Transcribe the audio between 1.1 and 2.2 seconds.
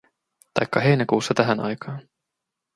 tähän aikaan.